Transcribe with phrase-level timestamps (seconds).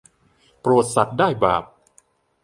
[0.61, 1.63] โปรดสัตว์ได้บาป